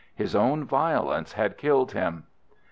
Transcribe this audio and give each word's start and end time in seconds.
His 0.15 0.33
own 0.35 0.63
violence 0.63 1.33
had 1.33 1.59
killed 1.59 1.91
him. 1.91 2.23